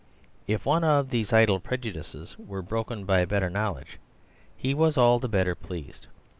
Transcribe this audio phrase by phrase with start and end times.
[0.47, 3.99] If one of these idle prejudices were broken by better knowledge,
[4.57, 6.07] he was all the better pleased.